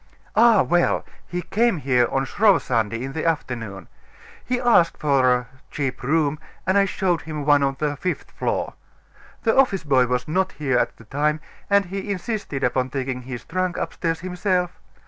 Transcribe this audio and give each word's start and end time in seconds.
"Ah, 0.35 0.63
well! 0.63 1.05
he 1.27 1.43
came 1.43 1.77
here 1.77 2.07
on 2.09 2.25
Shrove 2.25 2.63
Sunday, 2.63 3.03
in 3.03 3.13
the 3.13 3.23
afternoon. 3.23 3.87
He 4.43 4.59
asked 4.59 4.97
for 4.97 5.31
a 5.31 5.47
cheap 5.69 6.01
room, 6.01 6.39
and 6.65 6.75
I 6.75 6.85
showed 6.85 7.21
him 7.21 7.45
one 7.45 7.61
on 7.61 7.75
the 7.77 7.95
fifth 7.97 8.31
floor. 8.31 8.73
The 9.43 9.55
office 9.55 9.83
boy 9.83 10.07
was 10.07 10.27
not 10.27 10.53
here 10.53 10.79
at 10.79 10.97
the 10.97 11.05
time, 11.05 11.39
and 11.69 11.85
he 11.85 12.09
insisted 12.11 12.63
upon 12.63 12.89
taking 12.89 13.21
his 13.21 13.45
trunk 13.45 13.77
upstairs 13.77 14.21
himself. 14.21 14.71